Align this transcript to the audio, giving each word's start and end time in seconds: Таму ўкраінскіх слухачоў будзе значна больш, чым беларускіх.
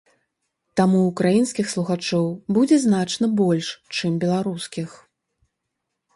Таму 0.79 1.01
ўкраінскіх 1.09 1.69
слухачоў 1.73 2.25
будзе 2.57 2.77
значна 2.87 3.25
больш, 3.43 3.67
чым 4.01 4.11
беларускіх. 4.27 4.89